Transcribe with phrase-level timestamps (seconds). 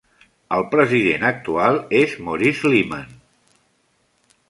[0.55, 3.17] El president actual és Maurice Limmen.